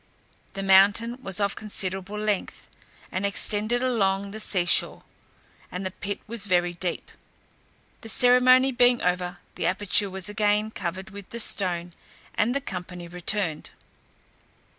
The 0.53 0.63
mountain 0.63 1.19
was 1.21 1.39
of 1.39 1.55
considerable 1.55 2.17
length, 2.17 2.67
and 3.11 3.23
extended 3.23 3.83
along 3.83 4.31
the 4.31 4.39
sea 4.39 4.65
shore, 4.65 5.03
and 5.71 5.85
the 5.85 5.91
pit 5.91 6.19
was 6.25 6.47
very 6.47 6.73
deep. 6.73 7.11
The 8.01 8.09
ceremony 8.09 8.71
being 8.71 8.99
over, 9.03 9.37
the 9.53 9.67
aperture 9.67 10.09
was 10.09 10.27
again 10.27 10.71
covered 10.71 11.11
with 11.11 11.29
the 11.29 11.39
stone, 11.39 11.93
and 12.33 12.55
the 12.55 12.61
company 12.61 13.07
returned. 13.07 13.69